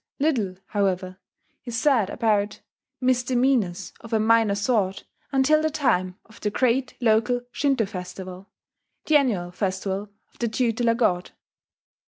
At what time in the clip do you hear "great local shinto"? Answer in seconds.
6.49-7.85